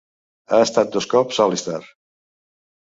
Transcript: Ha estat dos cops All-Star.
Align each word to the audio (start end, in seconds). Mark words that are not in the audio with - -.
Ha 0.55 0.61
estat 0.69 0.91
dos 0.97 1.09
cops 1.13 1.43
All-Star. 1.47 1.81